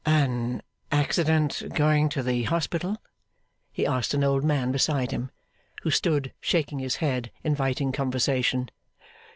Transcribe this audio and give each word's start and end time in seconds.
'An 0.03 0.63
accident 0.91 1.61
going 1.75 2.09
to 2.09 2.23
the 2.23 2.41
Hospital?' 2.45 2.97
he 3.71 3.85
asked 3.85 4.15
an 4.15 4.23
old 4.23 4.43
man 4.43 4.71
beside 4.71 5.11
him, 5.11 5.29
who 5.83 5.91
stood 5.91 6.33
shaking 6.39 6.79
his 6.79 6.95
head, 6.95 7.29
inviting 7.43 7.91
conversation. 7.91 8.71